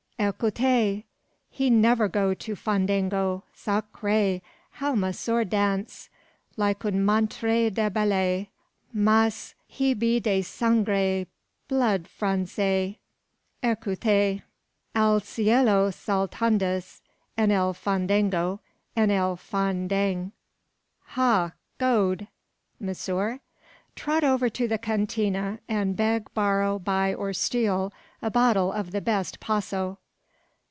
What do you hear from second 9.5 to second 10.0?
he